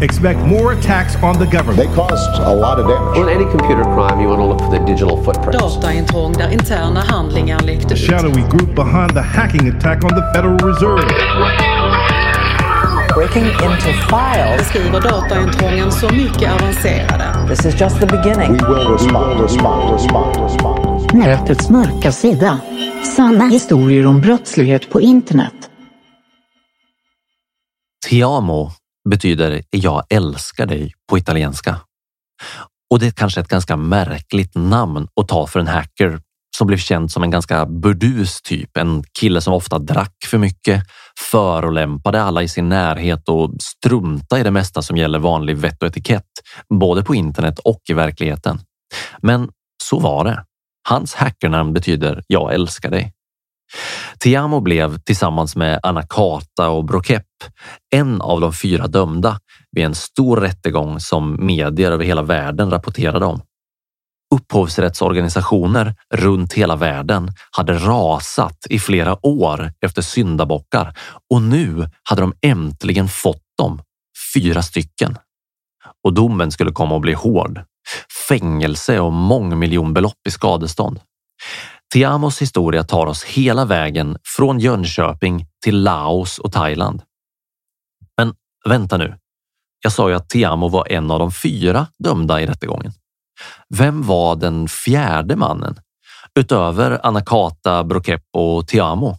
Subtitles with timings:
[0.00, 1.76] Expect more attacks on the government.
[1.76, 3.18] They caused a lot of damage.
[3.18, 5.58] On any computer crime, you want to look for the digital footprints.
[5.76, 8.00] Dataintrång där interna handlingar läckte The ut.
[8.00, 11.08] shadowy group behind the hacking attack on the Federal Reserve.
[13.14, 14.58] breaking into files.
[14.58, 17.48] Beskriver dataintrången så mycket avancerade.
[17.48, 18.52] This is just the beginning.
[18.52, 21.14] We will respond, respond, respond, respond.
[21.14, 22.60] Nätets mörka sida.
[23.16, 25.70] Sanna historier om brottslighet på internet.
[28.08, 28.70] Ti amo
[29.10, 31.80] betyder jag älskar dig på italienska.
[32.90, 36.20] Och det är kanske ett ganska märkligt namn att ta för en hacker
[36.56, 38.76] som blev känd som en ganska burdus typ.
[38.76, 40.82] En kille som ofta drack för mycket,
[41.30, 45.88] förolämpade alla i sin närhet och strunta i det mesta som gäller vanlig vett och
[45.88, 46.24] etikett,
[46.68, 48.60] både på internet och i verkligheten.
[49.22, 49.50] Men
[49.84, 50.44] så var det.
[50.88, 53.12] Hans hackernamn betyder jag älskar dig.
[54.18, 57.24] Tiamo blev tillsammans med Anakata och Brokep
[57.94, 59.40] en av de fyra dömda
[59.70, 63.40] vid en stor rättegång som medier över hela världen rapporterade om.
[64.34, 70.94] Upphovsrättsorganisationer runt hela världen hade rasat i flera år efter syndabockar
[71.30, 73.82] och nu hade de äntligen fått dem,
[74.34, 75.16] fyra stycken.
[76.04, 77.60] Och domen skulle komma att bli hård.
[78.28, 81.00] Fängelse och mångmiljonbelopp i skadestånd.
[81.92, 87.02] Tiamos historia tar oss hela vägen från Jönköping till Laos och Thailand.
[88.16, 88.34] Men
[88.68, 89.18] vänta nu.
[89.82, 92.92] Jag sa ju att Tiamo var en av de fyra dömda i rättegången.
[93.74, 95.80] Vem var den fjärde mannen?
[96.34, 99.18] Utöver Anakata, Brokeppo och Tiamo.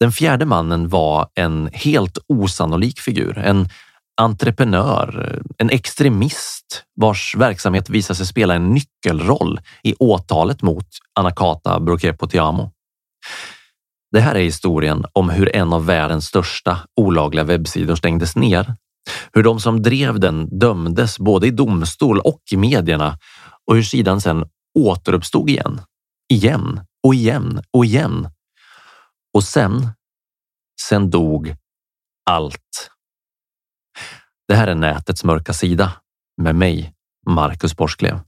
[0.00, 3.38] Den fjärde mannen var en helt osannolik figur.
[3.38, 3.68] En
[4.20, 12.16] entreprenör, en extremist vars verksamhet visar sig spela en nyckelroll i åtalet mot Anakata, Brokep.
[14.12, 18.74] Det här är historien om hur en av världens största olagliga webbsidor stängdes ner.
[19.32, 23.18] Hur de som drev den dömdes både i domstol och i medierna
[23.66, 24.48] och hur sidan sedan
[24.78, 25.80] återuppstod igen.
[26.32, 28.28] Igen och igen och igen.
[29.34, 29.88] Och sen,
[30.88, 31.54] sen dog
[32.30, 32.89] allt.
[34.50, 35.92] Det här är nätets mörka sida
[36.42, 36.92] med mig,
[37.26, 38.20] Marcus Borsklev.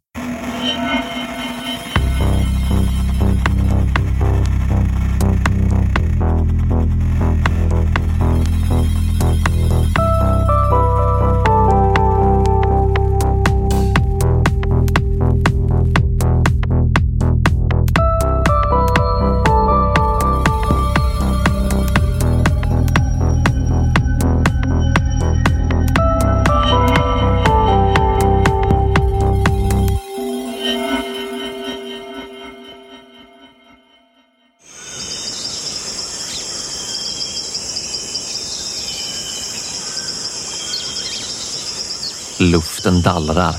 [42.52, 43.56] Luften dallrar.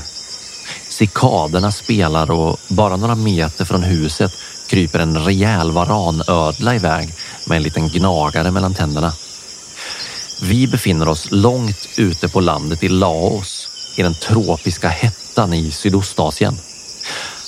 [0.88, 4.32] Cikaderna spelar och bara några meter från huset
[4.66, 7.14] kryper en rejäl varanödla iväg
[7.46, 9.12] med en liten gnagare mellan tänderna.
[10.42, 16.58] Vi befinner oss långt ute på landet i Laos i den tropiska hettan i Sydostasien.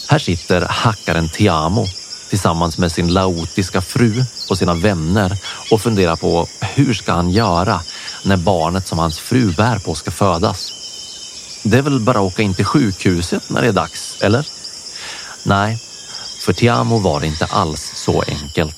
[0.09, 1.87] Här sitter hackaren Tiamo
[2.31, 5.39] tillsammans med sin laotiska fru och sina vänner
[5.71, 7.81] och funderar på hur ska han göra
[8.23, 10.73] när barnet som hans fru bär på ska födas.
[11.71, 14.47] Det är väl bara att åka in till sjukhuset när det är dags, eller?
[15.47, 15.77] Nej,
[16.45, 18.77] för Tiamo var det inte alls så enkelt.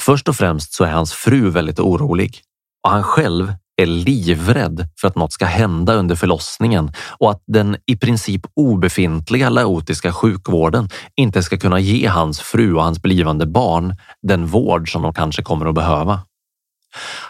[0.00, 2.40] Först och främst så är hans fru väldigt orolig
[2.84, 7.76] och han själv är livrädd för att något ska hända under förlossningen och att den
[7.86, 13.96] i princip obefintliga laotiska sjukvården inte ska kunna ge hans fru och hans blivande barn
[14.22, 16.20] den vård som de kanske kommer att behöva.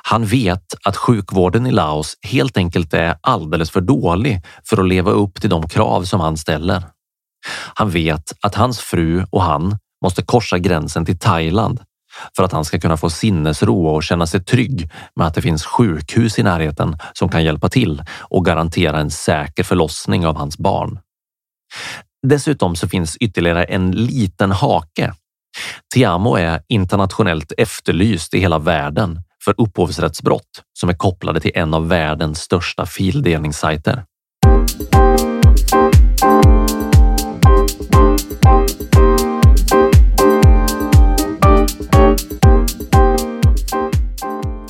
[0.02, 5.11] Han vet att sjukvården i Laos helt enkelt är alldeles för dålig för att leva
[5.11, 6.82] upp till de krav som han ställer.
[7.75, 11.81] Han vet att hans fru och han måste korsa gränsen till Thailand
[12.37, 15.64] för att han ska kunna få sinnesro och känna sig trygg med att det finns
[15.64, 20.99] sjukhus i närheten som kan hjälpa till och garantera en säker förlossning av hans barn.
[22.26, 25.12] Dessutom så finns ytterligare en liten hake.
[25.94, 31.88] Tiamo är internationellt efterlyst i hela världen för upphovsrättsbrott som är kopplade till en av
[31.88, 34.05] världens största fildelningssajter.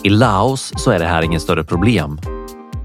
[0.04, 2.18] I Laos så är det här ingen större problem.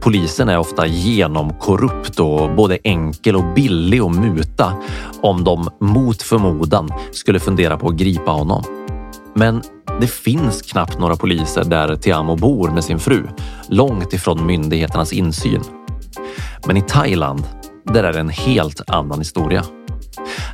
[0.01, 4.73] Polisen är ofta genomkorrupt och både enkel och billig att muta
[5.21, 8.78] om de mot förmodan skulle fundera på att gripa honom.
[9.39, 9.61] Men
[10.01, 13.27] det finns knappt några poliser där Tiamo bor med sin fru,
[13.67, 15.61] långt ifrån myndigheternas insyn.
[16.67, 17.43] Men i Thailand,
[17.85, 19.63] där är det en helt annan historia.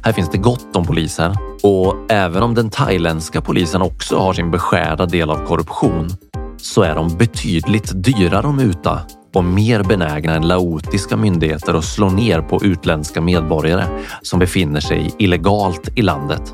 [0.03, 4.51] Här finns det gott om poliser och även om den thailändska polisen också har sin
[4.51, 6.09] beskärda del av korruption
[6.57, 9.01] så är de betydligt dyrare att muta
[9.33, 13.85] och mer benägna än laotiska myndigheter att slå ner på utländska medborgare
[14.21, 16.53] som befinner sig illegalt i landet.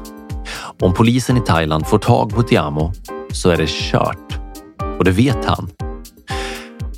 [0.79, 2.93] Om polisen i Thailand får tag på Tiamo
[3.31, 4.39] så är det kört.
[4.99, 5.69] Och det vet han.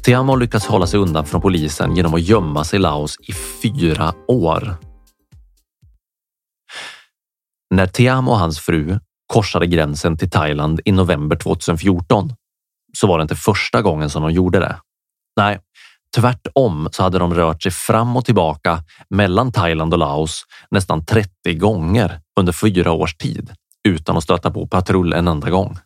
[0.03, 4.13] Tiamo lyckas hålla sig undan från polisen genom att gömma sig i Laos i fyra
[4.27, 4.75] år.
[7.75, 8.99] När Tiamo och hans fru
[9.33, 12.33] korsade gränsen till Thailand i november 2014
[12.97, 14.75] så var det inte första gången som de gjorde det.
[15.37, 15.59] Nej,
[16.15, 21.53] tvärtom så hade de rört sig fram och tillbaka mellan Thailand och Laos nästan 30
[21.53, 23.51] gånger under fyra års tid
[23.87, 25.77] utan att stöta på patrull en enda gång.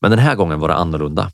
[0.00, 1.30] Men den här gången var det annorlunda.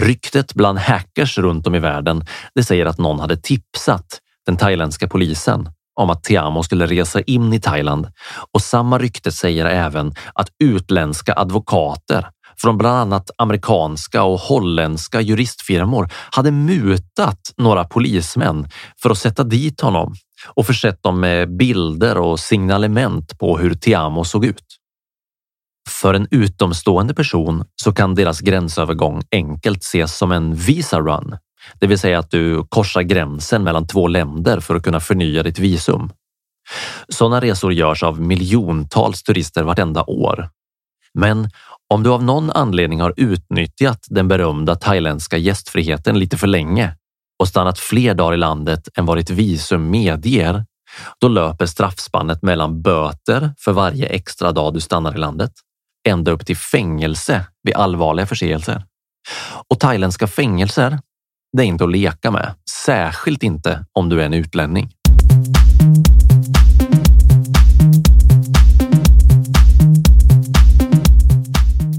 [0.00, 5.08] Ryktet bland hackers runt om i världen det säger att någon hade tipsat den thailändska
[5.08, 5.70] polisen
[6.00, 8.08] om att Tiamo skulle resa in i Thailand
[8.52, 16.08] och samma rykte säger även att utländska advokater från bland annat amerikanska och holländska juristfirmor
[16.30, 18.68] hade mutat några polismän
[19.02, 20.14] för att sätta dit honom
[20.54, 24.64] och försett dem med bilder och signalement på hur Tiamo såg ut.
[25.90, 31.36] För en utomstående person så kan deras gränsövergång enkelt ses som en visa run,
[31.80, 35.58] det vill säga att du korsar gränsen mellan två länder för att kunna förnya ditt
[35.58, 36.10] visum.
[37.08, 40.48] Sådana resor görs av miljontals turister vartenda år.
[41.14, 41.48] Men
[41.94, 46.94] om du av någon anledning har utnyttjat den berömda thailändska gästfriheten lite för länge
[47.38, 50.64] och stannat fler dagar i landet än vad ditt visum medger,
[51.20, 55.52] då löper straffspannet mellan böter för varje extra dag du stannar i landet
[56.08, 58.84] ända upp till fängelse vid allvarliga förseelser.
[59.70, 60.98] Och thailändska fängelser,
[61.56, 64.90] det är inte att leka med, särskilt inte om du är en utlänning.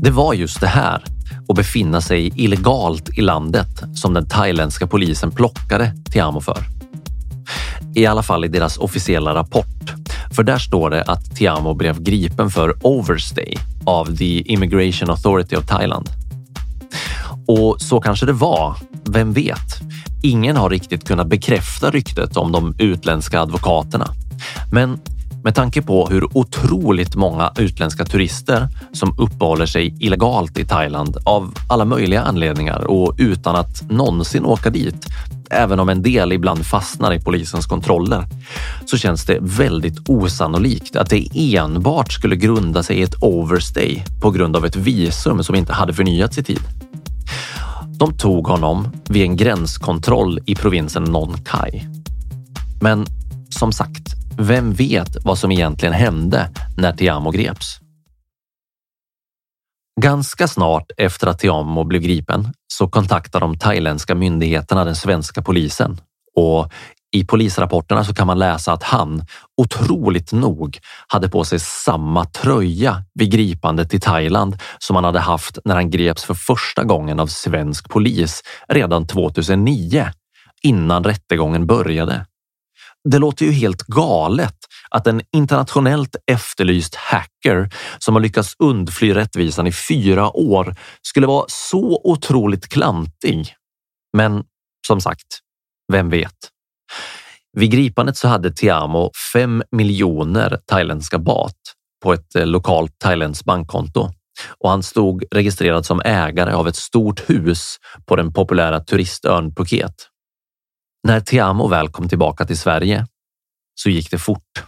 [0.06, 1.04] Det var just det här,
[1.50, 6.58] att befinna sig illegalt i landet, som den thailändska polisen plockade Tiamo för.
[7.96, 9.94] I alla fall i deras officiella rapport.
[10.32, 13.54] För där står det att Tiamo blev gripen för overstay
[13.86, 16.10] av the Immigration Authority of Thailand.
[17.48, 19.80] Och så kanske det var, vem vet?
[20.24, 24.08] Ingen har riktigt kunnat bekräfta ryktet om de utländska advokaterna.
[24.72, 25.00] Men
[25.46, 31.54] med tanke på hur otroligt många utländska turister som uppehåller sig illegalt i Thailand av
[31.70, 35.08] alla möjliga anledningar och utan att någonsin åka dit,
[35.50, 38.24] även om en del ibland fastnar i polisens kontroller,
[38.86, 44.32] så känns det väldigt osannolikt att det enbart skulle grunda sig i ett overstay på
[44.32, 46.62] grund av ett visum som inte hade förnyats i tid.
[48.00, 51.82] De tog honom vid en gränskontroll i provinsen Nong Kai.
[52.82, 53.06] Men
[53.50, 57.80] som sagt, vem vet vad som egentligen hände när Tiamo greps?
[60.01, 65.98] Ganska snart efter att Tiamo blev gripen så kontaktar de thailändska myndigheterna den svenska polisen
[66.36, 66.72] och
[67.12, 69.25] I polisrapporterna så kan man läsa att han,
[69.58, 75.58] otroligt nog, hade på sig samma tröja vid gripandet i Thailand som han hade haft
[75.65, 80.12] när han greps för första gången av svensk polis redan 2009,
[80.63, 82.25] innan rättegången började.
[83.10, 84.56] Det låter ju helt galet
[84.90, 87.70] att en internationellt efterlyst hacker
[88.00, 93.56] som har lyckats undfly rättvisan i fyra år skulle vara så otroligt klantig.
[94.18, 94.44] Men
[94.88, 95.40] som sagt,
[95.92, 96.36] vem vet?
[97.58, 101.58] Vid gripandet så hade Tiamo 5 miljoner thailändska bat
[102.04, 104.10] på ett eh, lokalt thailändskt bankkonto
[104.60, 109.96] och han stod registrerad som ägare av ett stort hus på den populära turistön Phuket.
[111.06, 113.06] När Tiamo väl kom tillbaka till Sverige
[113.76, 114.64] så gick det fort.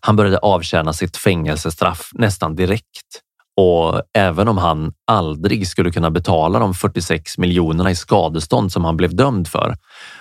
[0.00, 3.20] Han började avtjäna sitt fängelsestraff nästan direkt
[3.56, 8.96] och även om han aldrig skulle kunna betala de 46 miljonerna i skadestånd som han
[8.96, 9.76] blev dömd för,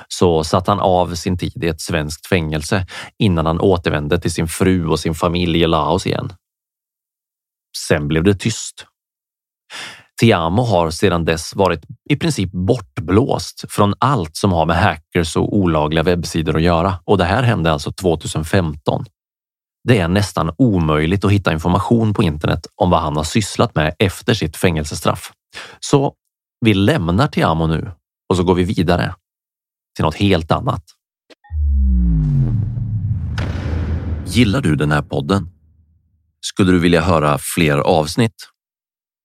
[0.08, 2.86] så satt han av sin tid i ett svenskt fängelse
[3.18, 6.34] innan han återvände till sin fru och sin familj i Laos igen.
[7.78, 8.86] Sen blev det tyst.
[10.22, 15.58] Tiamo har sedan dess varit i princip bortblåst från allt som har med hackers och
[15.58, 19.06] olagliga webbsidor att göra och det här hände alltså 2015.
[19.88, 23.96] Det är nästan omöjligt att hitta information på internet om vad han har sysslat med
[24.00, 25.32] efter sitt fängelsestraff.
[25.80, 26.14] Så
[26.66, 27.92] vi lämnar Tiamo nu
[28.30, 29.16] och så går vi vidare
[29.96, 30.84] till något helt annat.
[34.26, 35.50] Gillar du den här podden?
[36.42, 38.52] Skulle du vilja höra fler avsnitt?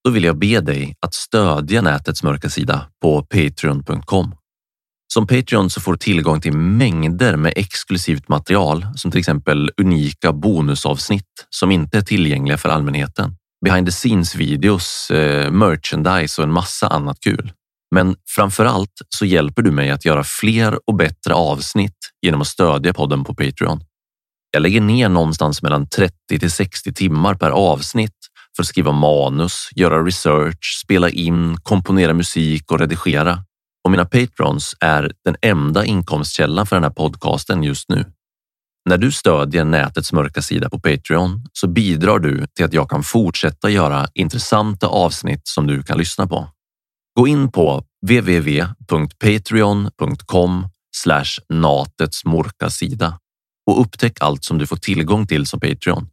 [0.06, 4.34] Då vill jag be dig att stödja nätets mörka sida på patreon.com.
[5.12, 10.32] Som Patreon så får du tillgång till mängder med exklusivt material som till exempel unika
[10.32, 13.36] bonusavsnitt som inte är tillgängliga för allmänheten.
[13.64, 17.52] Behind the scenes videos, eh, merchandise och en massa annat kul.
[17.94, 22.46] Men framför allt så hjälper du mig att göra fler och bättre avsnitt genom att
[22.46, 23.80] stödja podden på Patreon.
[24.50, 28.15] Jag lägger ner någonstans mellan 30 till 60 timmar per avsnitt
[28.56, 33.38] för att skriva manus, göra research, spela in, komponera musik och redigera.
[33.84, 38.04] Och mina patrons är den enda inkomstkällan för den här podcasten just nu.
[38.88, 43.02] När du stödjer nätets mörka sida på Patreon så bidrar du till att jag kan
[43.02, 46.48] fortsätta göra intressanta avsnitt som du kan lyssna på.
[47.16, 50.68] Gå in på www.patreon.com
[51.48, 53.18] natets mörka sida
[53.66, 56.08] och upptäck allt som du får tillgång till som Patreon.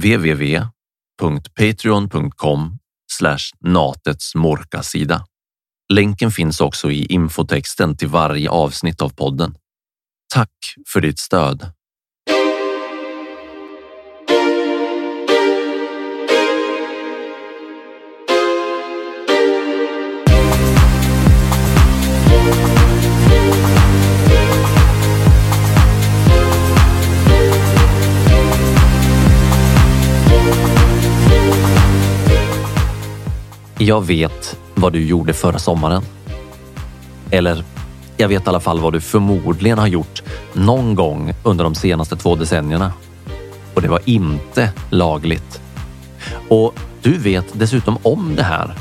[0.00, 0.66] www
[1.20, 2.78] www.patreon.com
[3.60, 5.24] natets mörka sida.
[5.92, 9.54] Länken finns också i infotexten till varje avsnitt av podden.
[10.34, 11.72] Tack för ditt stöd!
[33.80, 36.02] Jag vet vad du gjorde förra sommaren.
[37.30, 37.64] Eller
[38.16, 42.16] jag vet i alla fall vad du förmodligen har gjort någon gång under de senaste
[42.16, 42.92] två decennierna.
[43.74, 45.60] Och det var inte lagligt.
[46.48, 48.74] Och du vet dessutom om det här.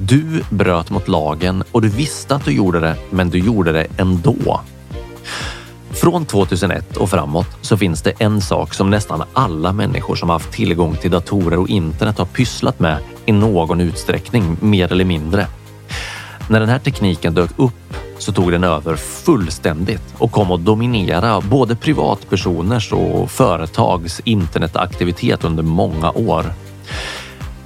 [0.00, 3.86] Du bröt mot lagen och du visste att du gjorde det, men du gjorde det
[3.96, 4.60] ändå.
[6.02, 10.52] Från 2001 och framåt så finns det en sak som nästan alla människor som haft
[10.52, 15.46] tillgång till datorer och internet har pysslat med i någon utsträckning, mer eller mindre.
[16.48, 21.40] När den här tekniken dök upp så tog den över fullständigt och kom att dominera
[21.40, 26.52] både privatpersoners och företags internetaktivitet under många år.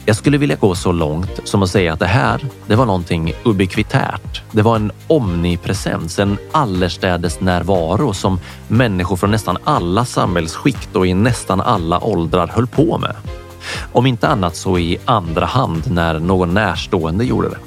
[0.09, 3.33] Jag skulle vilja gå så långt som att säga att det här, det var någonting
[3.45, 4.43] ubiquitärt.
[4.53, 11.15] Det var en omnipresens, en allestädes närvaro som människor från nästan alla samhällsskikt och i
[11.15, 13.15] nästan alla åldrar höll på med.
[13.93, 17.59] Om inte annat så i andra hand när någon närstående gjorde det.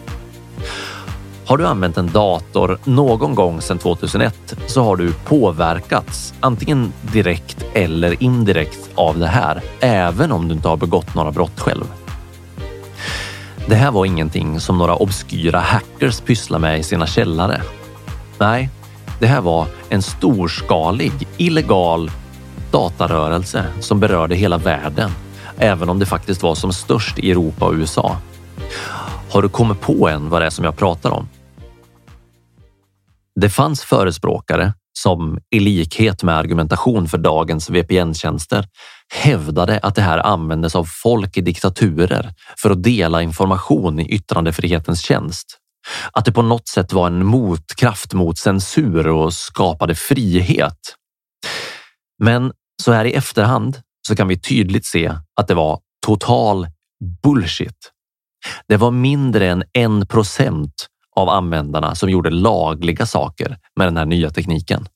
[1.46, 7.66] Har du använt en dator någon gång sedan 2001 så har du påverkats antingen direkt
[7.74, 11.86] eller indirekt av det här, även om du inte har begått några brott själv.
[13.70, 17.62] Det här var ingenting som några obskyra hackers pysslar med i sina källare.
[18.38, 18.70] Nej,
[19.20, 22.12] det här var en storskalig, illegal
[22.72, 25.12] datarörelse som berörde hela världen,
[25.58, 28.18] även om det faktiskt var som störst i Europa och USA.
[29.32, 31.30] Har du kommit på än vad det är som jag pratar om?
[33.36, 38.66] Det fanns förespråkare som i likhet med argumentation för dagens VPN-tjänster
[39.14, 45.02] hävdade att det här användes av folk i diktaturer för att dela information i yttrandefrihetens
[45.02, 45.58] tjänst.
[46.12, 50.80] Att det på något sätt var en motkraft mot censur och skapade frihet.
[52.24, 52.52] Men
[52.84, 56.68] så här i efterhand så kan vi tydligt se att det var total
[57.24, 57.92] bullshit.
[58.68, 64.06] Det var mindre än en procent av användarna som gjorde lagliga saker med den här
[64.06, 64.88] nya tekniken.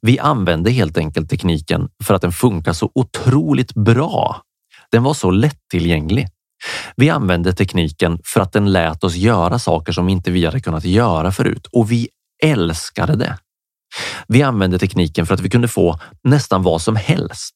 [0.00, 4.42] Vi använde helt enkelt tekniken för att den funkar så otroligt bra.
[4.90, 6.28] Den var så lättillgänglig.
[6.96, 10.84] Vi använde tekniken för att den lät oss göra saker som inte vi hade kunnat
[10.84, 12.08] göra förut och vi
[12.42, 13.38] älskade det.
[14.28, 17.54] Vi använde tekniken för att vi kunde få nästan vad som helst.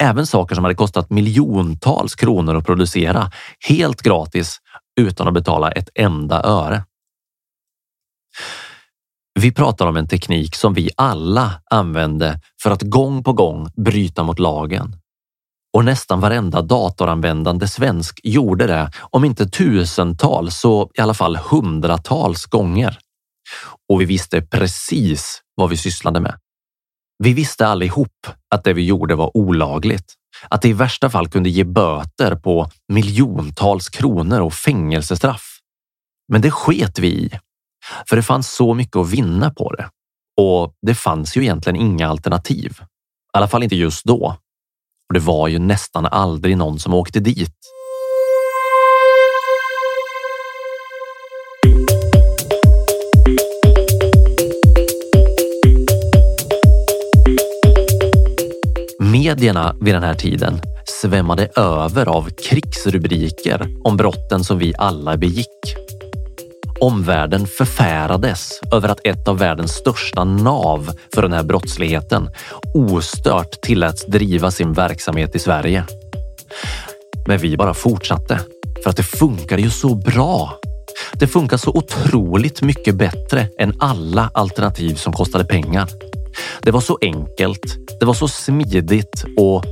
[0.00, 3.30] Även saker som hade kostat miljontals kronor att producera
[3.68, 4.58] helt gratis
[5.00, 6.84] utan att betala ett enda öre.
[9.40, 14.22] Vi pratar om en teknik som vi alla använde för att gång på gång bryta
[14.22, 14.96] mot lagen.
[15.76, 22.46] Och nästan varenda datoranvändande svensk gjorde det, om inte tusentals så i alla fall hundratals
[22.46, 22.98] gånger.
[23.88, 26.38] Och vi visste precis vad vi sysslade med.
[27.18, 30.14] Vi visste allihop att det vi gjorde var olagligt.
[30.48, 35.58] Att det i värsta fall kunde ge böter på miljontals kronor och fängelsestraff.
[36.28, 37.30] Men det sket vi i
[38.08, 39.88] för det fanns så mycket att vinna på det.
[40.36, 42.76] Och det fanns ju egentligen inga alternativ.
[42.80, 42.84] I
[43.38, 44.36] alla fall inte just då.
[45.08, 47.54] Och det var ju nästan aldrig någon som åkte dit.
[59.00, 65.81] Medierna vid den här tiden svämmade över av krigsrubriker om brotten som vi alla begick.
[66.82, 72.28] Omvärlden förfärades över att ett av världens största nav för den här brottsligheten
[72.74, 75.84] ostört tilläts driva sin verksamhet i Sverige.
[77.26, 78.40] Men vi bara fortsatte
[78.82, 80.58] för att det funkade ju så bra.
[81.12, 85.88] Det funkar så otroligt mycket bättre än alla alternativ som kostade pengar.
[86.62, 89.64] Det var så enkelt, det var så smidigt och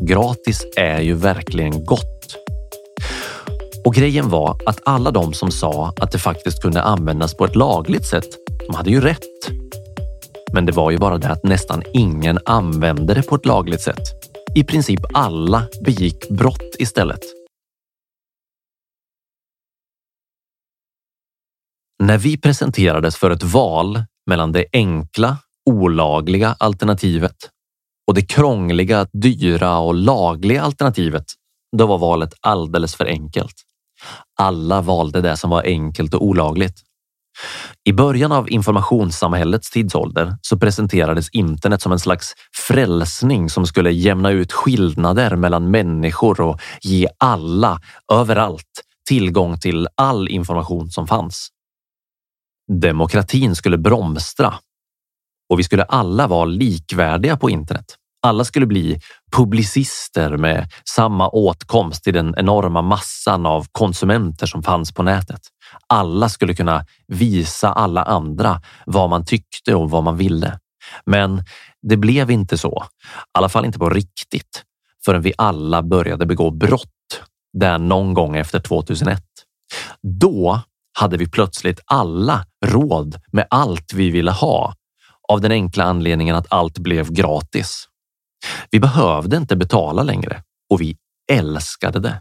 [0.00, 2.36] gratis är ju verkligen gott.
[3.86, 7.56] Och grejen var att alla de som sa att det faktiskt kunde användas på ett
[7.56, 8.28] lagligt sätt,
[8.66, 9.50] de hade ju rätt.
[10.52, 14.02] Men det var ju bara det att nästan ingen använde det på ett lagligt sätt.
[14.54, 17.20] I princip alla begick brott istället.
[22.02, 25.38] När vi presenterades för ett val mellan det enkla,
[25.70, 27.36] olagliga alternativet
[28.06, 31.24] och det krångliga, dyra och lagliga alternativet,
[31.76, 33.65] då var valet alldeles för enkelt.
[34.36, 36.82] Alla valde det som var enkelt och olagligt.
[37.84, 42.34] I början av informationssamhällets tidsålder så presenterades internet som en slags
[42.68, 47.80] frälsning som skulle jämna ut skillnader mellan människor och ge alla,
[48.12, 51.48] överallt, tillgång till all information som fanns.
[52.80, 54.54] Demokratin skulle bromstra
[55.48, 57.96] och vi skulle alla vara likvärdiga på internet.
[58.26, 59.00] Alla skulle bli
[59.36, 65.40] publicister med samma åtkomst till den enorma massan av konsumenter som fanns på nätet.
[65.86, 70.58] Alla skulle kunna visa alla andra vad man tyckte och vad man ville.
[71.06, 71.44] Men
[71.82, 74.62] det blev inte så, i alla fall inte på riktigt,
[75.04, 77.22] förrän vi alla började begå brott
[77.58, 79.22] där någon gång efter 2001.
[80.20, 80.60] Då
[80.98, 84.74] hade vi plötsligt alla råd med allt vi ville ha
[85.28, 87.88] av den enkla anledningen att allt blev gratis.
[88.70, 90.96] Vi behövde inte betala längre och vi
[91.32, 92.20] älskade det.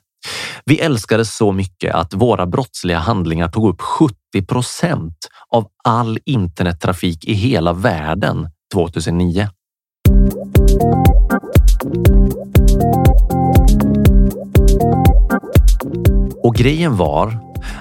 [0.66, 4.16] Vi älskade så mycket att våra brottsliga handlingar tog upp 70
[4.48, 5.18] procent
[5.50, 9.50] av all internettrafik i hela världen 2009.
[16.44, 17.40] Och grejen var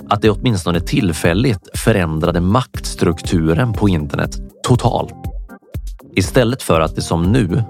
[0.09, 4.31] att det åtminstone tillfälligt förändrade maktstrukturen på internet
[4.69, 5.15] totalt.
[6.17, 7.65] Istället för att det som nu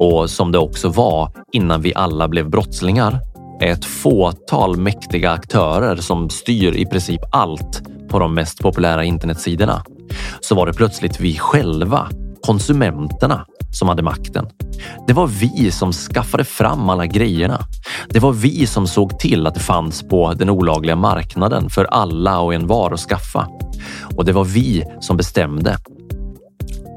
[0.00, 3.20] och som det också var innan vi alla blev brottslingar,
[3.60, 9.84] är ett fåtal mäktiga aktörer som styr i princip allt på de mest populära internetsidorna.
[10.40, 12.08] Så var det plötsligt vi själva,
[12.42, 14.46] konsumenterna, som hade makten.
[15.06, 17.60] Det var vi som skaffade fram alla grejerna.
[18.08, 22.40] Det var vi som såg till att det fanns på den olagliga marknaden för alla
[22.40, 23.48] och en var att skaffa.
[24.16, 25.76] Och det var vi som bestämde.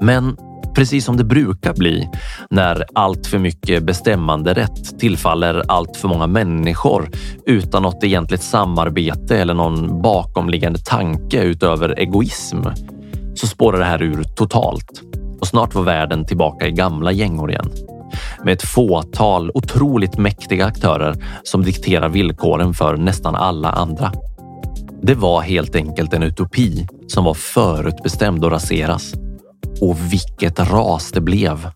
[0.01, 0.37] Men
[0.75, 2.09] Precis som det brukar bli
[2.49, 7.09] när allt för mycket bestämmande rätt tillfaller allt för många människor
[7.45, 12.61] utan något egentligt samarbete eller någon bakomliggande tanke utöver egoism
[13.35, 15.01] så spårar det här ur totalt
[15.39, 17.71] och snart var världen tillbaka i gamla gängor igen.
[18.43, 24.11] Med ett fåtal otroligt mäktiga aktörer som dikterar villkoren för nästan alla andra.
[25.01, 29.13] Det var helt enkelt en utopi som var förutbestämd att raseras.
[29.81, 31.69] Och vilket ras det blev!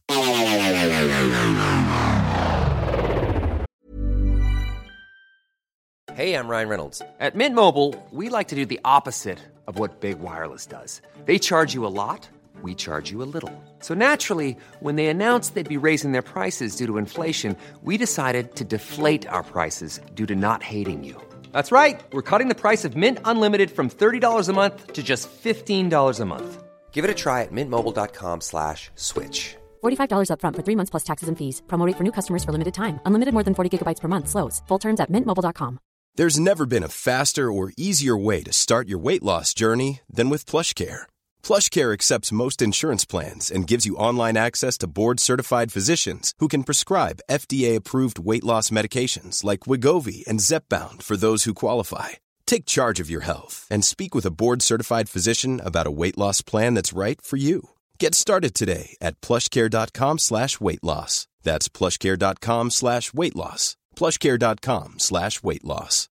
[6.13, 7.01] Hey, I'm Ryan Reynolds.
[7.19, 10.99] At Mint Mobile, we like to do the opposite of what Big Wireless does.
[11.25, 12.27] They charge you a lot,
[12.63, 13.51] we charge you a little.
[13.81, 18.55] So naturally, when they announced they'd be raising their prices due to inflation, we decided
[18.55, 21.21] to deflate our prices due to not hating you.
[21.51, 22.01] That's right.
[22.11, 26.25] We're cutting the price of Mint Unlimited from $30 a month to just $15 a
[26.25, 26.63] month.
[26.91, 29.55] Give it a try at mintmobile.com slash switch.
[29.83, 31.61] $45 upfront for three months plus taxes and fees.
[31.67, 32.99] Promo rate for new customers for limited time.
[33.05, 34.27] Unlimited more than 40 gigabytes per month.
[34.29, 34.63] Slows.
[34.67, 35.79] Full terms at mintmobile.com.
[36.17, 40.31] There's never been a faster or easier way to start your weight loss journey than
[40.31, 41.05] with PlushCare.
[41.43, 46.63] PlushCare accepts most insurance plans and gives you online access to board-certified physicians who can
[46.63, 52.09] prescribe FDA-approved weight loss medications like Wigovi and Zepbound for those who qualify.
[52.47, 56.41] Take charge of your health and speak with a board-certified physician about a weight loss
[56.41, 57.61] plan that's right for you.
[57.99, 61.27] Get started today at plushcare.com slash weight loss.
[61.43, 63.75] That's plushcare.com slash weight loss.
[63.95, 66.07] plushcare.com slash weight loss.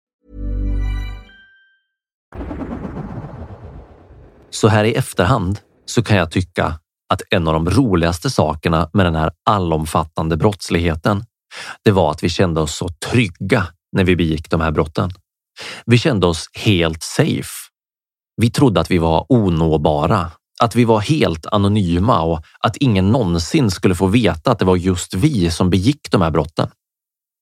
[4.50, 9.06] Så här i efterhand så kan jag tycka att en av de roligaste sakerna med
[9.06, 11.24] den här allomfattande brottsligheten,
[11.84, 15.10] det var att vi kände oss så trygga när vi begick de här brotten.
[15.86, 17.50] Vi kände oss helt safe.
[18.36, 23.70] Vi trodde att vi var onåbara, att vi var helt anonyma och att ingen någonsin
[23.70, 26.68] skulle få veta att det var just vi som begick de här brotten.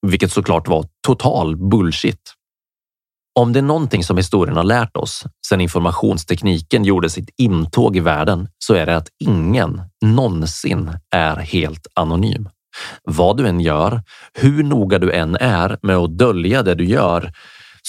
[0.07, 2.35] Vilket såklart var total bullshit.
[3.39, 8.01] Om det är någonting som historien har lärt oss sedan informationstekniken gjorde sitt intåg i
[8.01, 12.49] världen så är det att ingen någonsin är helt anonym.
[13.05, 17.33] Vad du än gör, hur noga du än är med att dölja det du gör,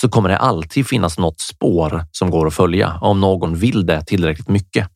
[0.02, 4.06] så kommer det alltid finnas något spår som går att följa om någon vill det
[4.06, 4.90] tillräckligt mycket.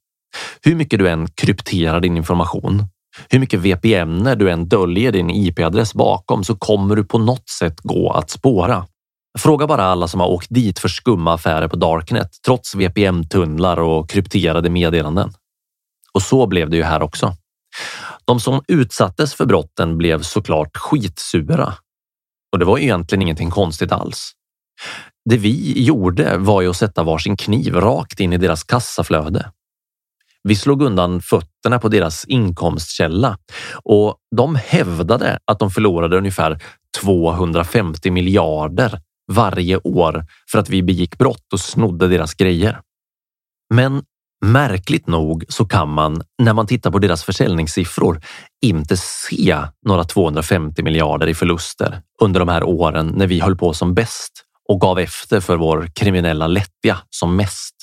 [0.62, 2.84] Hur mycket du än krypterar din information,
[3.30, 7.80] hur mycket VPN du än döljer din IP-adress bakom så kommer du på något sätt
[7.80, 8.86] gå att spåra.
[9.40, 14.10] Fråga bara alla som har åkt dit för skumma affärer på Darknet trots VPN-tunnlar och
[14.10, 15.34] krypterade meddelanden.
[16.14, 17.36] Och så blev det ju här också.
[18.26, 21.74] De som utsattes för brotten blev såklart skitsura.
[22.52, 24.32] Och det var egentligen ingenting konstigt alls.
[25.30, 29.52] Det vi gjorde var ju att sätta varsin kniv rakt in i deras kassaflöde.
[30.44, 33.38] Vi slog undan fötterna på deras inkomstkälla
[33.84, 36.60] och de hävdade att de förlorade ungefär
[37.02, 42.80] 250 miljarder varje år för att vi begick brott och snodde deras grejer.
[43.74, 44.04] Men
[44.46, 48.22] märkligt nog så kan man, när man tittar på deras försäljningssiffror,
[48.62, 53.74] inte se några 250 miljarder i förluster under de här åren när vi höll på
[53.74, 57.76] som bäst och gav efter för vår kriminella lättja som mest.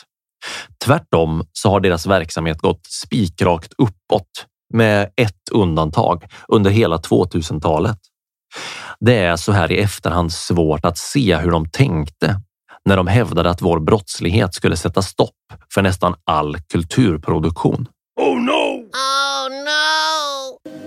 [0.85, 7.99] Tvärtom så har deras verksamhet gått spikrakt uppåt med ett undantag under hela 2000-talet.
[9.01, 12.41] Det är så här i efterhand svårt att se hur de tänkte
[12.85, 15.35] när de hävdade att vår brottslighet skulle sätta stopp
[15.75, 17.89] för nästan all kulturproduktion.
[18.21, 18.89] Oh no!
[18.93, 20.86] Oh no!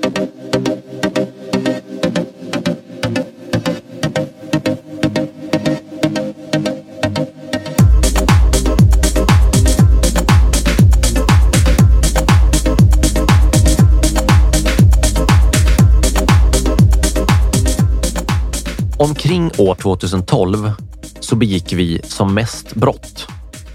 [19.00, 20.72] Omkring år 2012
[21.20, 23.28] så begick vi som mest brott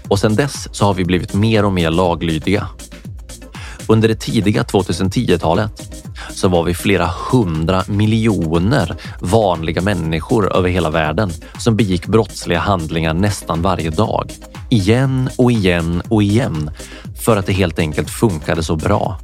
[0.07, 2.67] och sedan dess så har vi blivit mer och mer laglydiga.
[3.87, 11.31] Under det tidiga 2010-talet så var vi flera hundra miljoner vanliga människor över hela världen
[11.59, 14.31] som begick brottsliga handlingar nästan varje dag.
[14.69, 16.71] Igen och igen och igen
[17.15, 19.19] för att det helt enkelt funkade så bra.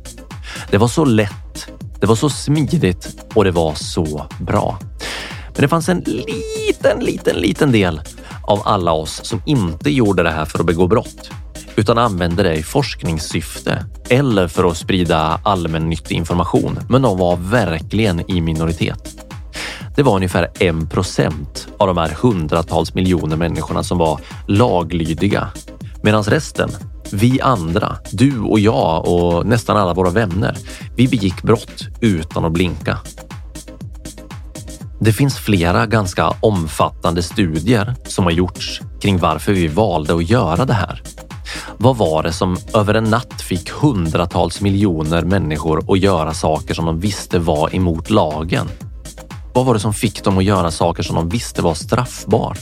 [0.71, 1.67] Det var så lätt,
[1.99, 4.79] det var så smidigt och det var så bra.
[5.53, 8.01] Men det fanns en liten, liten, liten del
[8.43, 11.31] av alla oss som inte gjorde det här för att begå brott
[11.75, 16.79] utan använde det i forskningssyfte eller för att sprida allmännyttig information.
[16.89, 19.31] Men de var verkligen i minoritet.
[19.95, 25.49] Det var ungefär en procent av de här hundratals miljoner människorna som var laglydiga.
[26.03, 26.69] Medan resten,
[27.11, 30.57] vi andra, du och jag och nästan alla våra vänner,
[30.95, 32.97] vi begick brott utan att blinka.
[35.03, 40.65] Det finns flera ganska omfattande studier som har gjorts kring varför vi valde att göra
[40.65, 41.01] det här.
[41.77, 46.85] Vad var det som över en natt fick hundratals miljoner människor att göra saker som
[46.85, 48.69] de visste var emot lagen?
[49.53, 52.59] Vad var det som fick dem att göra saker som de visste var straffbart?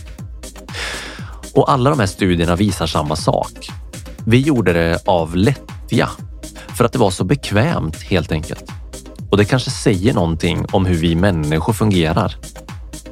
[1.53, 3.69] Och alla de här studierna visar samma sak.
[4.25, 6.09] Vi gjorde det av lättja
[6.77, 8.78] för att det var så bekvämt helt enkelt.
[9.29, 12.35] Och det kanske säger någonting om hur vi människor fungerar.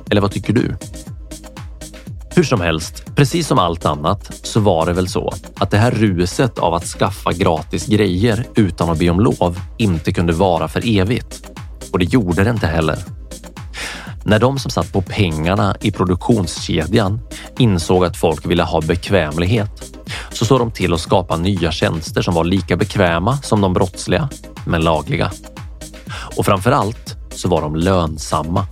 [0.10, 0.78] Eller vad tycker du?
[2.36, 5.92] Hur som helst, precis som allt annat så var det väl så att det här
[5.92, 11.00] ruset av att skaffa gratis grejer utan att be om lov inte kunde vara för
[11.00, 11.50] evigt.
[11.92, 12.98] Och det gjorde det inte heller.
[14.24, 17.20] När de som satt på pengarna i produktionskedjan
[17.58, 20.00] insåg att folk ville ha bekvämlighet
[20.32, 24.30] så såg de till att skapa nya tjänster som var lika bekväma som de brottsliga,
[24.66, 25.32] men lagliga.
[26.38, 28.66] Och framför allt så var de lönsamma.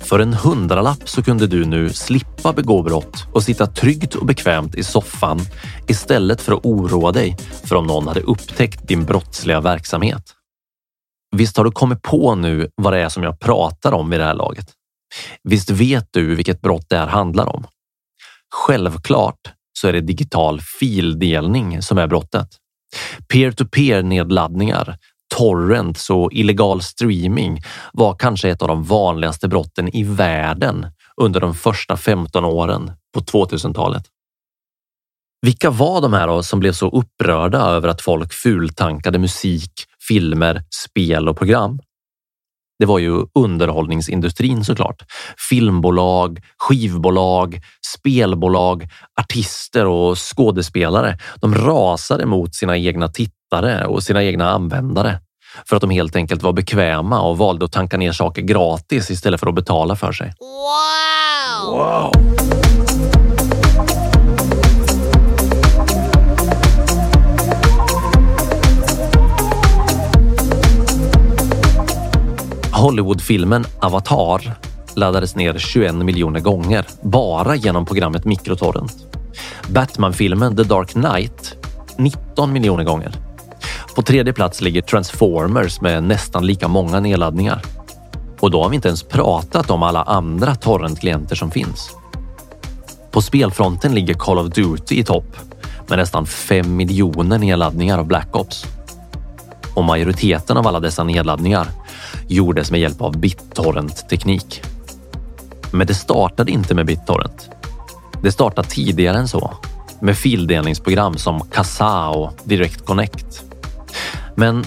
[0.00, 4.74] För en hundralapp så kunde du nu slippa begå brott och sitta tryggt och bekvämt
[4.74, 5.40] i soffan
[5.88, 10.34] istället för att oroa dig för om någon hade upptäckt din brottsliga verksamhet.
[11.36, 14.24] Visst har du kommit på nu vad det är som jag pratar om vid det
[14.24, 14.66] här laget?
[15.42, 17.66] Visst vet du vilket brott det här handlar om?
[18.54, 19.40] Självklart
[19.78, 22.48] så är det digital fildelning som är brottet.
[23.32, 24.98] Peer-to-peer nedladdningar,
[25.38, 27.60] torrents och illegal streaming
[27.92, 33.20] var kanske ett av de vanligaste brotten i världen under de första 15 åren på
[33.20, 34.04] 2000-talet.
[35.42, 39.72] Vilka var de här då som blev så upprörda över att folk fultankade musik,
[40.08, 41.80] filmer, spel och program?
[42.78, 45.02] Det var ju underhållningsindustrin såklart.
[45.48, 47.60] Filmbolag, skivbolag,
[47.96, 48.88] spelbolag,
[49.20, 51.18] artister och skådespelare.
[51.40, 55.20] De rasade mot sina egna tittare och sina egna användare
[55.66, 59.40] för att de helt enkelt var bekväma och valde att tanka ner saker gratis istället
[59.40, 60.32] för att betala för sig.
[60.40, 61.76] Wow!
[61.76, 62.12] wow.
[72.72, 74.52] Hollywoodfilmen Avatar
[74.96, 78.92] laddades ner 21 miljoner gånger bara genom programmet Microtorrent.
[79.68, 81.56] Batman-filmen The Dark Knight
[81.98, 83.23] 19 miljoner gånger.
[83.94, 87.62] På tredje plats ligger Transformers med nästan lika många nedladdningar.
[88.40, 91.90] Och då har vi inte ens pratat om alla andra torrentklienter som finns.
[93.10, 95.36] På spelfronten ligger Call of Duty i topp
[95.88, 98.64] med nästan 5 miljoner nedladdningar av Black Ops.
[99.74, 101.66] Och majoriteten av alla dessa nedladdningar
[102.28, 104.62] gjordes med hjälp av BitTorrent-teknik.
[105.70, 107.50] Men det startade inte med BitTorrent.
[108.22, 109.56] Det startade tidigare än så
[110.00, 113.43] med fildelningsprogram som Kazaa och Direct Connect.
[114.34, 114.64] Men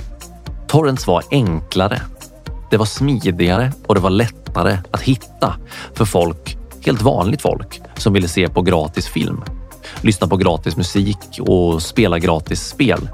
[0.67, 2.01] torrents var enklare.
[2.71, 5.56] Det var smidigare och det var lättare att hitta
[5.93, 9.43] för folk, helt vanligt folk som ville se på gratis film,
[10.01, 13.10] lyssna på gratis musik och spela gratis spel.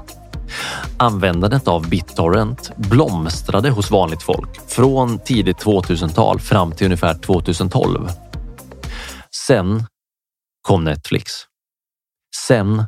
[0.98, 8.08] Användandet av BitTorrent blomstrade hos vanligt folk från tidigt 2000-tal fram till ungefär 2012.
[9.46, 9.86] Sen
[10.62, 11.32] kom Netflix.
[12.46, 12.84] Sen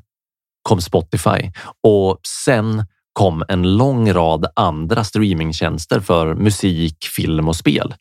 [0.62, 1.52] kom Spotify
[1.82, 7.94] och sen kom en lång rad andra streamingtjänster för musik, film och spel.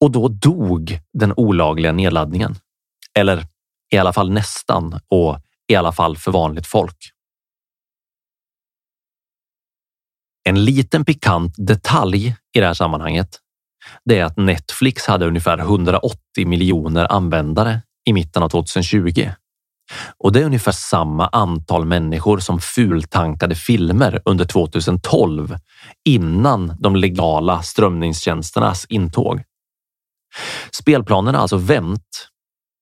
[0.00, 2.54] Och då dog den olagliga nedladdningen.
[3.18, 3.46] Eller
[3.92, 6.96] i alla fall nästan och i alla fall för vanligt folk.
[10.44, 13.38] En liten pikant detalj i det här sammanhanget
[14.04, 19.30] det är att Netflix hade ungefär 180 miljoner användare i mitten av 2020.
[20.18, 25.56] Och det är ungefär samma antal människor som fultankade filmer under 2012
[26.04, 29.42] innan de legala strömningstjänsternas intåg.
[30.70, 32.28] Spelplanen har alltså vänt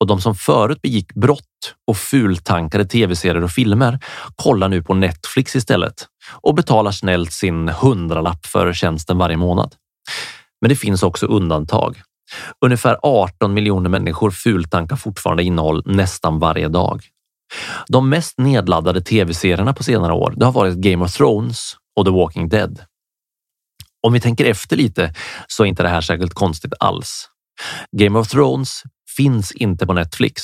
[0.00, 3.98] och de som förut begick brott och fultankade tv-serier och filmer
[4.36, 6.06] kollar nu på Netflix istället
[6.40, 9.74] och betalar snällt sin hundralapp för tjänsten varje månad.
[10.60, 12.02] Men det finns också undantag.
[12.64, 17.02] Ungefär 18 miljoner människor fultankar fortfarande innehåll nästan varje dag.
[17.88, 22.10] De mest nedladdade tv-serierna på senare år det har varit Game of Thrones och The
[22.10, 22.80] Walking Dead.
[24.02, 25.14] Om vi tänker efter lite
[25.46, 27.28] så är inte det här särskilt konstigt alls.
[27.92, 28.82] Game of Thrones
[29.16, 30.42] finns inte på Netflix.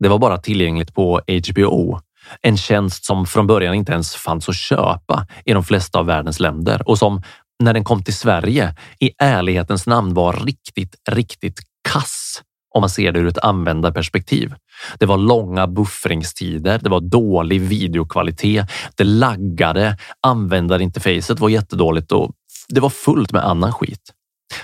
[0.00, 2.00] Det var bara tillgängligt på HBO,
[2.40, 6.40] en tjänst som från början inte ens fanns att köpa i de flesta av världens
[6.40, 7.22] länder och som
[7.64, 12.42] när den kom till Sverige i ärlighetens namn var riktigt, riktigt kass
[12.74, 14.54] om man ser det ur ett användarperspektiv.
[14.98, 22.32] Det var långa buffringstider, det var dålig videokvalitet, det laggade, användarinterfacet var jättedåligt och
[22.68, 24.12] det var fullt med annan skit.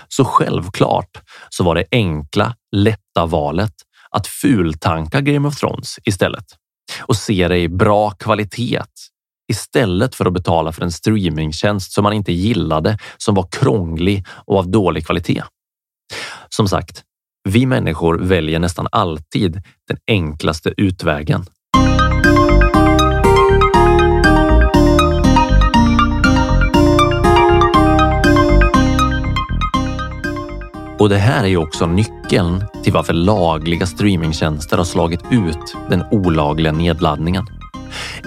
[0.09, 3.73] Så självklart så var det enkla, lätta valet
[4.11, 6.45] att fultanka Game of Thrones istället
[7.01, 8.83] och se det i bra kvalitet
[9.49, 14.59] istället för att betala för en streamingtjänst som man inte gillade, som var krånglig och
[14.59, 15.43] av dålig kvalitet.
[16.49, 17.05] Som sagt,
[17.49, 21.45] Vi människor väljer nästan alltid den enklaste utvägen.
[30.99, 36.05] Och det här är ju också nyckeln till varför lagliga streamingtjänster har slagit ut den
[36.11, 37.58] olagliga nedladdningen.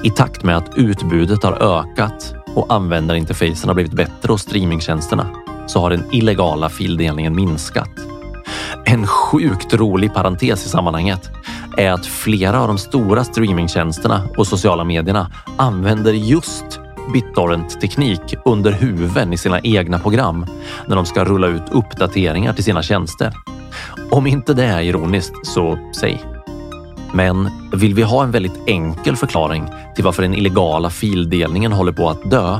[0.03, 5.27] I takt med att utbudet har ökat och användarinterfacen har blivit bättre och streamingtjänsterna
[5.67, 7.89] så har den illegala fildelningen minskat.
[8.85, 11.29] En sjukt rolig parentes i sammanhanget
[11.77, 16.79] är att flera av de stora streamingtjänsterna och sociala medierna använder just
[17.13, 20.45] BitTorrent-teknik under huven i sina egna program
[20.85, 23.33] när de ska rulla ut uppdateringar till sina tjänster.
[24.11, 26.40] Om inte det är ironiskt, så säg.
[27.13, 32.09] Men vill vi ha en väldigt enkel förklaring till varför den illegala fildelningen håller på
[32.09, 32.59] att dö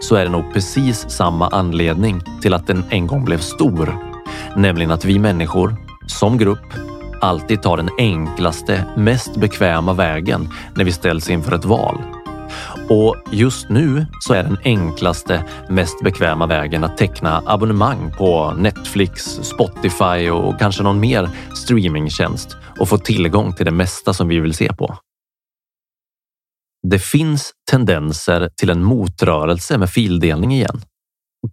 [0.00, 3.98] så är det nog precis samma anledning till att den en gång blev stor.
[4.56, 5.76] Nämligen att vi människor,
[6.06, 6.74] som grupp,
[7.20, 11.98] alltid tar den enklaste, mest bekväma vägen när vi ställs inför ett val.
[12.90, 19.22] Och just nu så är den enklaste, mest bekväma vägen att teckna abonnemang på Netflix,
[19.24, 24.54] Spotify och kanske någon mer streamingtjänst och få tillgång till det mesta som vi vill
[24.54, 24.98] se på.
[26.82, 30.80] Det finns tendenser till en motrörelse med fildelning igen.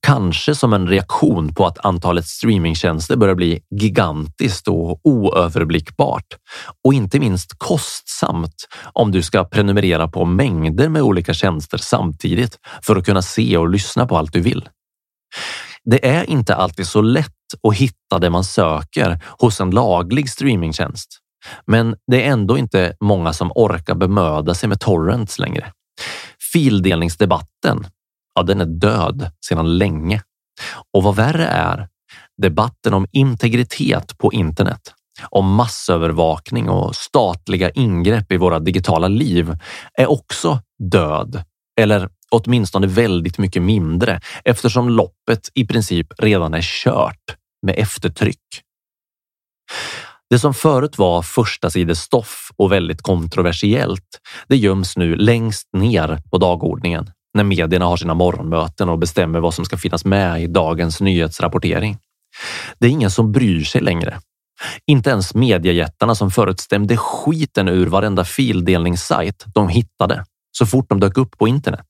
[0.01, 6.25] Kanske som en reaktion på att antalet streamingtjänster börjar bli gigantiskt och oöverblickbart
[6.83, 12.95] och inte minst kostsamt om du ska prenumerera på mängder med olika tjänster samtidigt för
[12.95, 14.69] att kunna se och lyssna på allt du vill.
[15.83, 17.33] Det är inte alltid så lätt
[17.67, 21.19] att hitta det man söker hos en laglig streamingtjänst.
[21.65, 25.71] Men det är ändå inte många som orkar bemöda sig med torrents längre.
[26.53, 27.87] Fildelningsdebatten,
[28.37, 30.21] ja, den är död sedan länge.
[30.93, 31.87] Och vad värre är,
[32.41, 34.93] debatten om integritet på internet,
[35.29, 39.57] om massövervakning och statliga ingrepp i våra digitala liv
[39.93, 40.59] är också
[40.91, 41.43] död.
[41.79, 48.63] Eller åtminstone väldigt mycket mindre eftersom loppet i princip redan är kört med eftertryck.
[50.29, 56.37] Det som förut var första stoff och väldigt kontroversiellt, det göms nu längst ner på
[56.37, 61.01] dagordningen när medierna har sina morgonmöten och bestämmer vad som ska finnas med i dagens
[61.01, 61.97] nyhetsrapportering.
[62.79, 64.19] Det är ingen som bryr sig längre.
[64.87, 70.99] Inte ens mediejättarna som förut stämde skiten ur varenda fildelningssajt de hittade så fort de
[70.99, 71.85] dök upp på internet.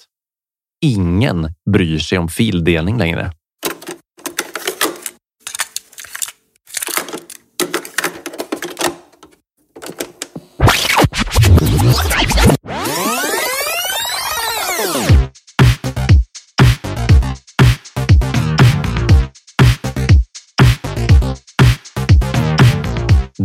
[0.81, 3.31] Ingen bryr sig om fildelning längre.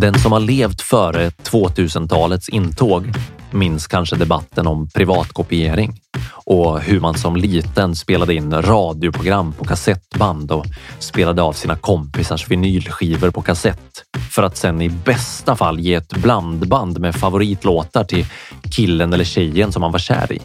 [0.02, 3.12] Den som har levt före 2000-talets intåg
[3.50, 6.00] minns kanske debatten om privatkopiering
[6.44, 10.66] och hur man som liten spelade in radioprogram på kassettband och
[10.98, 16.12] spelade av sina kompisars vinylskivor på kassett för att sen i bästa fall ge ett
[16.12, 18.26] blandband med favoritlåtar till
[18.70, 20.40] killen eller tjejen som man var kär i.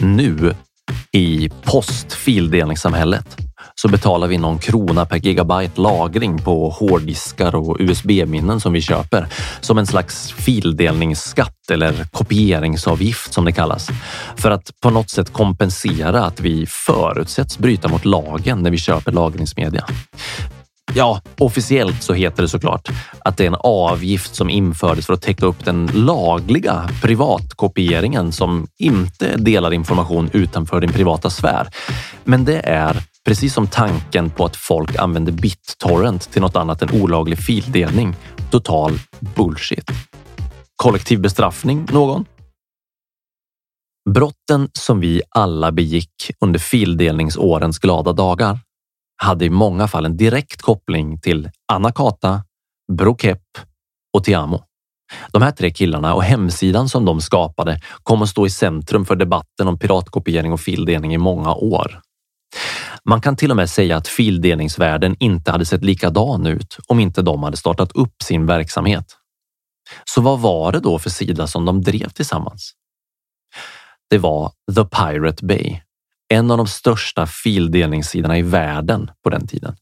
[0.00, 0.54] Nu
[1.12, 3.45] i postfildelningssamhället
[3.80, 9.26] så betalar vi någon krona per gigabyte lagring på hårddiskar och USB-minnen som vi köper
[9.60, 13.88] som en slags fildelningsskatt eller kopieringsavgift som det kallas.
[14.36, 19.12] För att på något sätt kompensera att vi förutsätts bryta mot lagen när vi köper
[19.12, 19.84] lagringsmedia.
[20.94, 25.22] Ja, officiellt så heter det såklart att det är en avgift som infördes för att
[25.22, 31.68] täcka upp den lagliga privatkopieringen som inte delar information utanför din privata sfär.
[32.24, 37.02] Men det är precis som tanken på att folk använder BitTorrent till något annat än
[37.02, 38.16] olaglig fildelning.
[38.50, 38.92] Total
[39.36, 39.90] bullshit.
[40.76, 42.24] Kollektiv bestraffning någon?
[44.10, 48.58] Brotten som vi alla begick under fildelningsårens glada dagar
[49.22, 52.44] hade i många fall en direkt koppling till Anakata,
[52.92, 53.42] Brokep
[54.16, 54.62] och Tiamo.
[55.32, 59.16] De här tre killarna och hemsidan som de skapade kom att stå i centrum för
[59.16, 62.00] debatten om piratkopiering och fildelning i många år.
[63.08, 67.22] Man kan till och med säga att fildelningsvärlden inte hade sett likadan ut om inte
[67.22, 69.16] de hade startat upp sin verksamhet.
[70.04, 72.72] Så vad var det då för sida som de drev tillsammans?
[74.10, 75.80] Det var The Pirate Bay,
[76.28, 79.76] en av de största fildelningssidorna i världen på den tiden.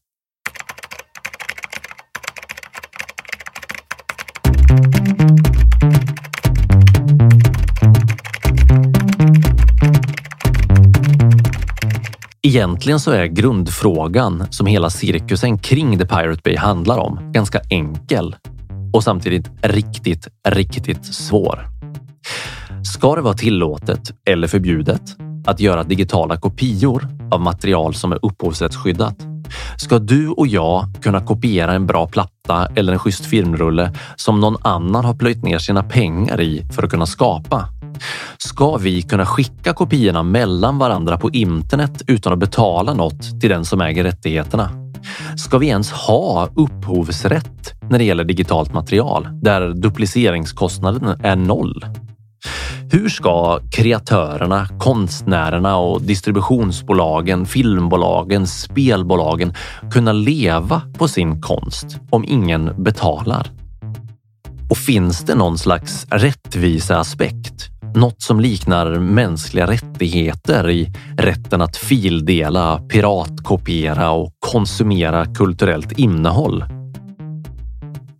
[12.45, 18.35] Egentligen så är grundfrågan som hela cirkusen kring The Pirate Bay handlar om ganska enkel
[18.93, 21.67] och samtidigt riktigt, riktigt svår.
[22.83, 25.01] Ska det vara tillåtet eller förbjudet
[25.45, 29.15] att göra digitala kopior av material som är upphovsrättsskyddat?
[29.77, 34.57] Ska du och jag kunna kopiera en bra platta eller en schysst filmrulle som någon
[34.61, 37.69] annan har plöjt ner sina pengar i för att kunna skapa?
[38.37, 43.65] Ska vi kunna skicka kopiorna mellan varandra på internet utan att betala något till den
[43.65, 44.69] som äger rättigheterna?
[45.37, 51.85] Ska vi ens ha upphovsrätt när det gäller digitalt material där dupliceringskostnaden är noll?
[52.91, 59.53] Hur ska kreatörerna, konstnärerna och distributionsbolagen, filmbolagen, spelbolagen
[59.91, 63.47] kunna leva på sin konst om ingen betalar?
[64.69, 67.74] Och finns det någon slags rättvisa aspekt?
[67.95, 76.65] Något som liknar mänskliga rättigheter i rätten att fildela, piratkopiera och konsumera kulturellt innehåll?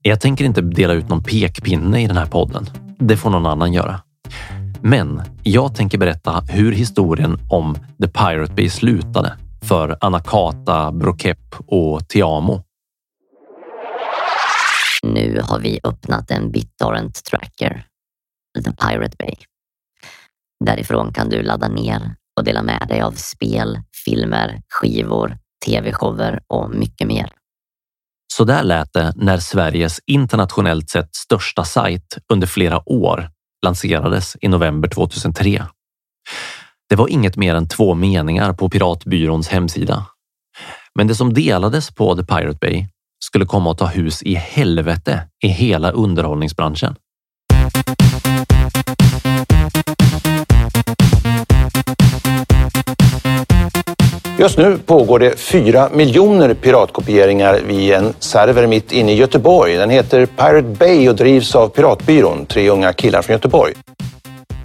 [0.01, 2.65] Jag tänker inte dela ut någon pekpinne i den här podden.
[2.99, 4.01] Det får någon annan göra.
[4.82, 12.07] Men jag tänker berätta hur historien om The Pirate Bay slutade för Anakata, Brokep och
[12.07, 12.63] Tiamo.
[15.03, 17.86] Nu har vi öppnat en BitTorrent tracker,
[18.65, 19.36] The Pirate Bay.
[20.66, 26.70] Därifrån kan du ladda ner och dela med dig av spel, filmer, skivor, tv-shower och
[26.70, 27.30] mycket mer.
[28.34, 33.30] Så där lät det när Sveriges internationellt sett största sajt under flera år
[33.66, 35.66] lanserades i november 2003.
[36.89, 40.05] Det var inget mer än två meningar på Piratbyråns hemsida.
[40.95, 42.88] Men det som delades på The Pirate Bay
[43.26, 46.95] skulle komma att ta hus i helvete i hela underhållningsbranschen.
[54.45, 59.75] Just nu pågår det fyra miljoner piratkopieringar vid en server mitt inne i Göteborg.
[59.75, 63.73] Den heter Pirate Bay och drivs av Piratbyrån, tre unga killar från Göteborg.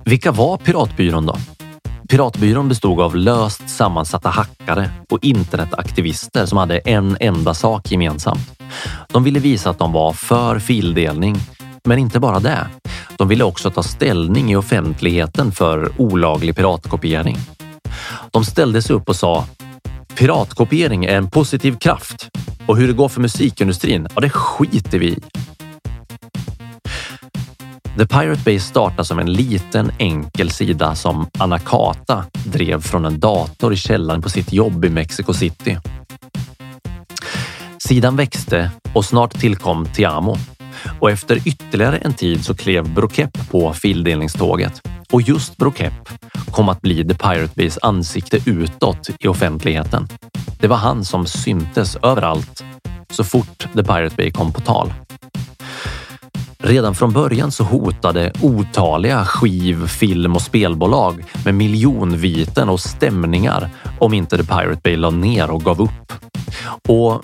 [0.04, 1.36] Vilka var Piratbyrån då?
[2.08, 8.60] Piratbyrån bestod av löst sammansatta hackare och internetaktivister som hade en enda sak gemensamt.
[9.12, 11.36] De ville visa att de var för fildelning,
[11.84, 12.66] men inte bara det.
[13.16, 17.36] De ville också ta ställning i offentligheten för olaglig piratkopiering.
[18.30, 19.44] De ställde sig upp och sa
[20.16, 22.28] Piratkopiering är en positiv kraft
[22.66, 25.18] och hur det går för musikindustrin, ja det skiter vi i.
[27.98, 33.72] The Pirate Bay startade som en liten enkel sida som Anakata drev från en dator
[33.72, 35.78] i källaren på sitt jobb i Mexico City.
[37.78, 40.36] Sidan växte och snart tillkom Tiamo
[41.00, 44.82] och efter ytterligare en tid så klev Brokepp på fildelningståget
[45.12, 46.08] och just Brokepp
[46.52, 50.08] kom att bli The Pirate Bays ansikte utåt i offentligheten.
[50.60, 52.64] Det var han som syntes överallt
[53.10, 54.92] så fort The Pirate Bay kom på tal.
[56.58, 64.14] Redan från början så hotade otaliga skiv-, film och spelbolag med miljonviten och stämningar om
[64.14, 66.12] inte The Pirate Bay la ner och gav upp.
[66.88, 67.22] Och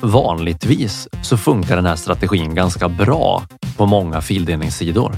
[0.00, 3.42] vanligtvis så funkar den här strategin ganska bra
[3.76, 5.16] på många fildelningssidor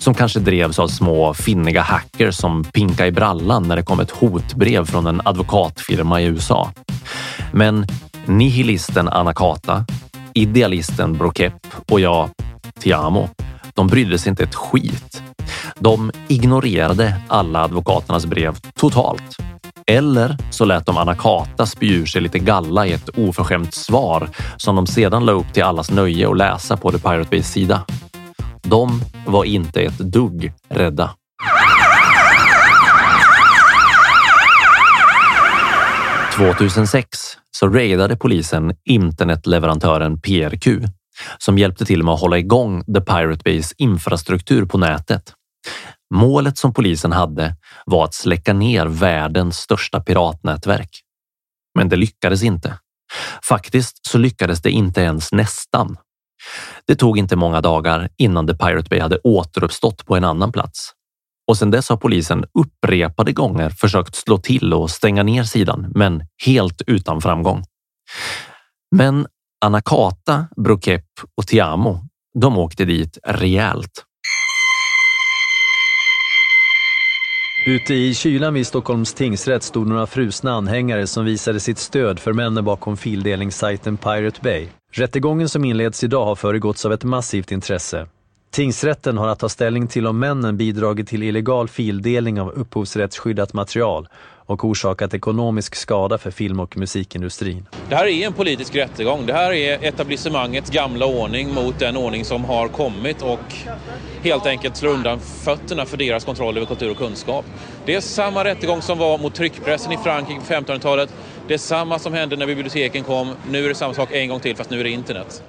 [0.00, 4.10] som kanske drevs av små finniga hackers som pinka i brallan när det kom ett
[4.10, 6.72] hotbrev från en advokatfirma i USA.
[7.52, 7.86] Men
[8.26, 9.84] nihilisten Anakata,
[10.34, 12.30] idealisten Brokep och jag,
[12.80, 13.28] Tiamo,
[13.74, 15.22] de brydde sig inte ett skit.
[15.78, 19.36] De ignorerade alla advokaternas brev totalt.
[19.86, 24.76] Eller så lät de Anakata spy ur sig lite galla i ett oförskämt svar som
[24.76, 27.84] de sedan la upp till allas nöje och läsa på The Pirate Bays sida.
[28.64, 31.14] De var inte ett dugg rädda.
[36.32, 37.06] –2006
[37.50, 40.66] så raidade polisen internetleverantören PRQ
[41.38, 45.32] som hjälpte till med att hålla igång The Pirate Bays infrastruktur på nätet.
[46.14, 47.56] Målet som polisen hade
[47.86, 50.90] var att släcka ner världens största piratnätverk.
[51.74, 52.78] Men det lyckades inte.
[53.48, 55.96] Faktiskt så lyckades det inte ens nästan.
[56.86, 60.90] Det tog inte många dagar innan The Pirate Bay hade återuppstått på en annan plats.
[61.48, 66.22] Och sedan dess har polisen upprepade gånger försökt slå till och stänga ner sidan, men
[66.46, 67.64] helt utan framgång.
[68.96, 69.26] Men
[69.64, 71.04] Anakata, Brokep
[71.36, 72.00] och Tiamo,
[72.40, 74.04] de åkte dit rejält.
[77.66, 82.32] Ute i kylan vid Stockholms tingsrätt stod några frusna anhängare som visade sitt stöd för
[82.32, 84.68] männen bakom fildelningssajten Pirate Bay.
[84.92, 88.06] Rättegången som inleds idag har föregåtts av ett massivt intresse.
[88.50, 94.08] Tingsrätten har att ta ställning till om männen bidragit till illegal fildelning av upphovsrättsskyddat material
[94.46, 97.68] och orsakat ekonomisk skada för film och musikindustrin.
[97.88, 99.26] Det här är en politisk rättegång.
[99.26, 103.54] Det här är etablissemangets gamla ordning mot den ordning som har kommit och
[104.22, 107.44] helt enkelt slår undan fötterna för deras kontroll över kultur och kunskap.
[107.86, 111.14] Det är samma rättegång som var mot tryckpressen i Frankrike på 1500-talet.
[111.48, 113.32] Det är samma som hände när biblioteken kom.
[113.50, 115.42] Nu är det samma sak en gång till fast nu är det internet.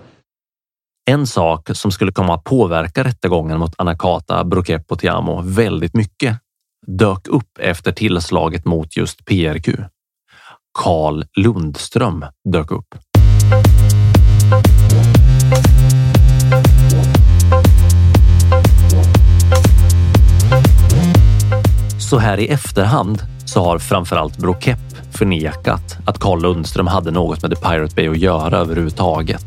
[1.07, 6.37] En sak som skulle komma att påverka rättegången mot Anakata Brokep Tiamo väldigt mycket
[6.87, 9.69] dök upp efter tillslaget mot just PRQ.
[10.79, 12.95] Karl Lundström dök upp.
[21.99, 24.79] Så här i efterhand så har framförallt Brokepp
[25.11, 29.45] förnekat att Carl Lundström hade något med The Pirate Bay att göra överhuvudtaget.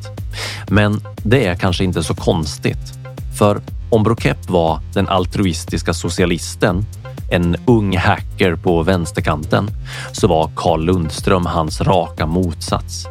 [0.68, 2.98] Men det är kanske inte så konstigt.
[3.38, 3.60] För
[3.90, 6.84] om Brokepp var den altruistiska socialisten,
[7.30, 9.70] en ung hacker på vänsterkanten,
[10.12, 13.06] så var Carl Lundström hans raka motsats.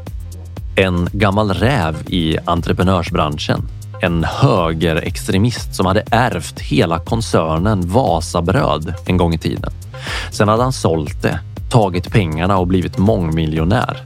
[0.75, 3.67] En gammal räv i entreprenörsbranschen.
[4.01, 9.71] En högerextremist som hade ärvt hela koncernen Vasabröd en gång i tiden.
[10.31, 11.39] Sen hade han sålt det,
[11.69, 14.03] tagit pengarna och blivit mångmiljonär.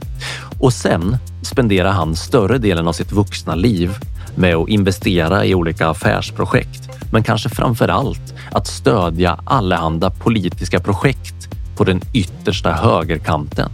[0.58, 3.98] Och sen spenderade han större delen av sitt vuxna liv
[4.34, 11.48] med att investera i olika affärsprojekt, men kanske framför allt att stödja allehanda politiska projekt
[11.76, 13.70] på den yttersta högerkanten.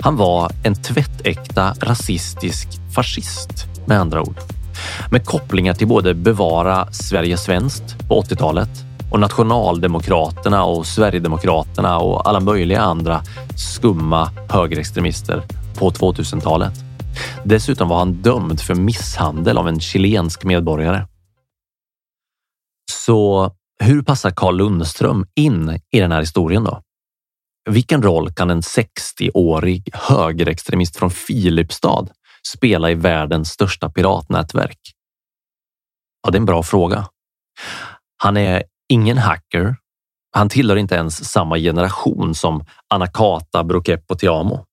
[0.00, 4.36] Han var en tvättäkta rasistisk fascist med andra ord.
[5.10, 8.70] Med kopplingar till både Bevara Sverige svenskt på 80-talet
[9.10, 13.22] och Nationaldemokraterna och Sverigedemokraterna och alla möjliga andra
[13.56, 15.42] skumma högerextremister
[15.78, 16.89] på 2000-talet.
[17.44, 21.06] Dessutom var han dömd för misshandel av en chilensk medborgare.
[22.92, 23.50] Så
[23.80, 26.82] hur passar Carl Lundström in i den här historien då?
[27.70, 32.06] Vilken roll kan en 60-årig högerextremist från Filipstad
[32.56, 34.78] spela i världens största piratnätverk?
[36.22, 37.08] Ja, det är en bra fråga.
[38.16, 39.76] Han är ingen hacker.
[40.32, 44.66] Han tillhör inte ens samma generation som Anakata Brokep och Tiamo.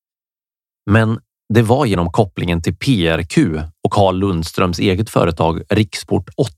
[0.85, 1.19] Men
[1.53, 3.37] det var genom kopplingen till PRQ
[3.83, 6.51] och Carl Lundströms eget företag Riksport 80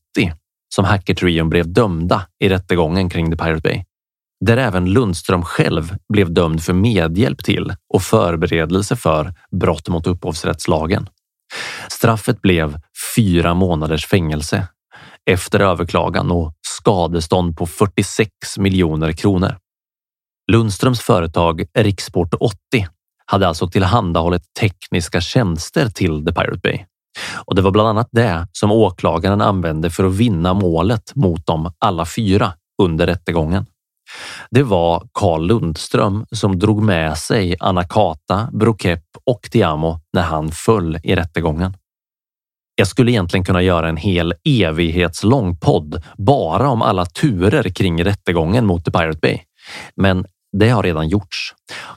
[0.75, 3.83] som hackertrion blev dömda i rättegången kring The Pirate Bay.
[4.45, 11.09] Där även Lundström själv blev dömd för medhjälp till och förberedelse för brott mot upphovsrättslagen.
[11.91, 12.77] Straffet blev
[13.15, 14.67] fyra månaders fängelse
[15.31, 19.57] efter överklagan och skadestånd på 46 miljoner kronor.
[20.51, 22.87] Lundströms företag Riksport 80
[23.29, 26.85] hade alltså tillhandahållit tekniska tjänster till The Pirate Bay.
[27.45, 31.73] Och det var bland annat det som åklagaren använde för att vinna målet mot dem
[31.79, 33.65] alla fyra under rättegången.
[34.51, 40.99] Det var Carl Lundström som drog med sig Anakata, Brokepp och Tiamo när han föll
[41.03, 41.73] i rättegången.
[42.75, 48.65] Jag skulle egentligen kunna göra en hel evighetslång podd bara om alla turer kring rättegången
[48.65, 49.39] mot The Pirate Bay.
[49.95, 50.25] Men
[50.57, 51.53] det har redan gjorts.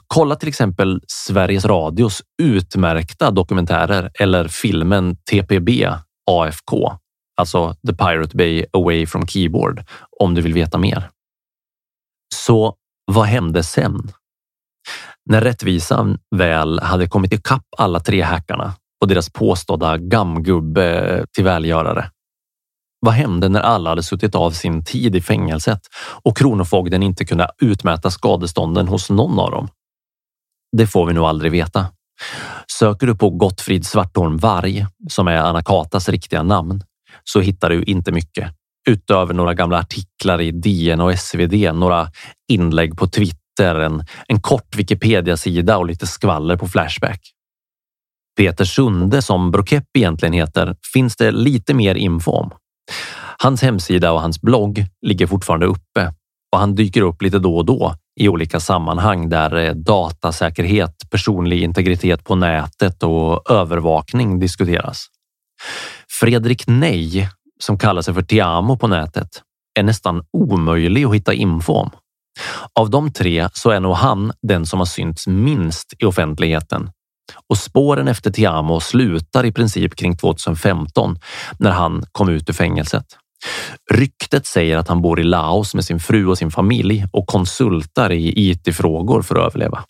[0.07, 5.69] Kolla till exempel Sveriges Radios utmärkta dokumentärer eller filmen TPB
[6.31, 6.91] AFK,
[7.37, 9.83] alltså The Pirate Bay Away from Keyboard,
[10.19, 11.09] om du vill veta mer.
[12.35, 12.75] Så
[13.11, 14.11] vad hände sen?
[15.29, 22.09] När rättvisan väl hade kommit ikapp alla tre hackarna och deras påstådda gammgubbe till välgörare
[23.03, 25.79] vad hände när alla hade suttit av sin tid i fängelset
[26.23, 29.67] och Kronofogden inte kunde utmäta skadestånden hos någon av dem?
[30.77, 31.85] Det får vi nog aldrig veta.
[32.79, 36.83] Söker du på Gottfrid Svartholm Varg, som är Anakatas riktiga namn,
[37.23, 38.53] så hittar du inte mycket
[38.89, 42.07] utöver några gamla artiklar i DN och SvD, några
[42.49, 47.21] inlägg på Twitter, en, en kort Wikipedia-sida och lite skvaller på Flashback.
[48.37, 52.51] Peter Sunde, som Brokepp egentligen heter, finns det lite mer info om.
[53.37, 56.13] Hans hemsida och hans blogg ligger fortfarande uppe
[56.53, 61.63] och han dyker upp lite då och då i olika sammanhang där eh, datasäkerhet, personlig
[61.63, 65.05] integritet på nätet och övervakning diskuteras.
[66.19, 67.29] Fredrik Nej,
[67.59, 69.29] som kallar sig för Tiamo på nätet,
[69.79, 71.89] är nästan omöjlig att hitta info om.
[72.79, 76.89] Av de tre så är nog han den som har synts minst i offentligheten
[77.49, 81.19] och spåren efter Tiamo slutar i princip kring 2015
[81.59, 83.05] när han kom ut ur fängelset.
[83.91, 88.11] Ryktet säger att han bor i Laos med sin fru och sin familj och konsultar
[88.11, 89.83] i IT-frågor för att överleva.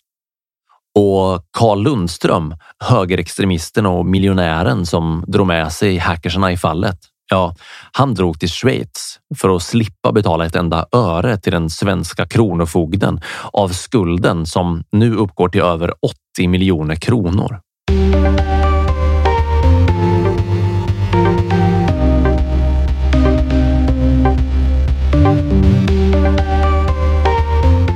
[0.98, 2.54] Och Carl Lundström,
[2.84, 6.98] högerextremisten och miljonären som drog med sig hackersarna i fallet,
[7.30, 7.54] Ja,
[7.92, 13.20] han drog till Schweiz för att slippa betala ett enda öre till den svenska kronofogden
[13.52, 15.92] av skulden som nu uppgår till över
[16.36, 17.60] 80 miljoner kronor.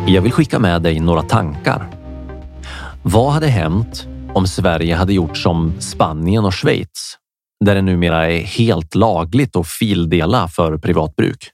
[0.06, 1.90] Jag vill skicka med dig några tankar.
[3.02, 7.18] Vad hade hänt om Sverige hade gjort som Spanien och Schweiz,
[7.64, 11.50] där det numera är helt lagligt att fildela för privatbruk?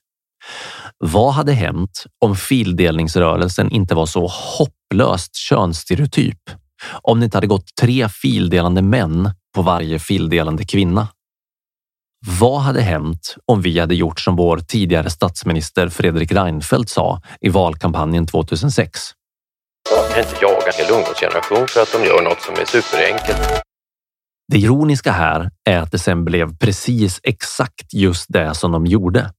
[0.99, 6.39] Vad hade hänt om fildelningsrörelsen inte var så hopplöst könsstereotyp?
[7.03, 11.09] Om det inte hade gått tre fildelande män på varje fildelande kvinna?
[12.41, 17.49] Vad hade hänt om vi hade gjort som vår tidigare statsminister Fredrik Reinfeldt sa i
[17.49, 19.01] valkampanjen 2006?
[19.91, 23.63] Jag kan inte jaga en hel ungdomsgeneration för att de gör något som är superenkelt.
[24.53, 29.31] Det ironiska här är att det sen blev precis exakt just det som de gjorde.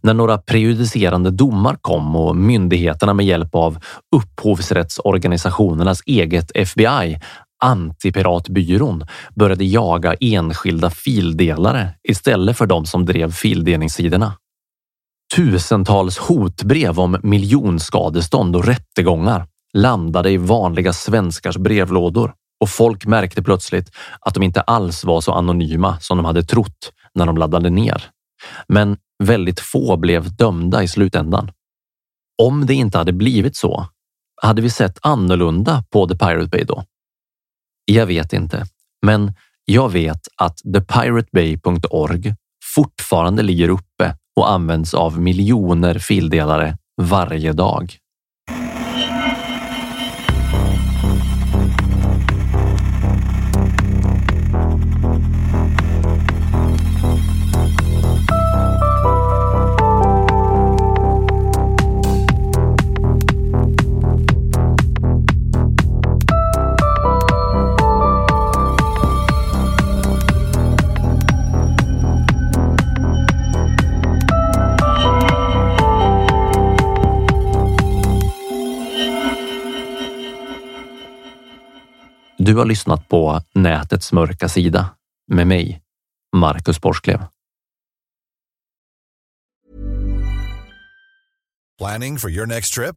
[0.00, 3.78] När några prejudicerande domar kom och myndigheterna med hjälp av
[4.16, 7.18] upphovsrättsorganisationernas eget FBI
[7.64, 14.32] Antipiratbyrån började jaga enskilda fildelare istället för de som drev fildelningssidorna.
[15.36, 23.90] Tusentals hotbrev om miljonskadestånd och rättegångar landade i vanliga svenskars brevlådor och folk märkte plötsligt
[24.20, 28.10] att de inte alls var så anonyma som de hade trott när de laddade ner.
[28.68, 31.52] Men väldigt få blev dömda i slutändan.
[32.42, 33.86] Om det inte hade blivit så,
[34.42, 36.84] hade vi sett annorlunda på The Pirate Bay då?
[37.84, 38.66] Jag vet inte,
[39.06, 39.34] men
[39.64, 42.34] jag vet att thepiratebay.org
[42.74, 47.98] fortfarande ligger uppe och används av miljoner fildelare varje dag.
[82.54, 84.90] Du har lyssnat på Nätets mörka sida
[85.32, 85.82] med mig,
[86.36, 87.18] Marcus Borsklev.
[91.78, 92.96] Planning for your next trip?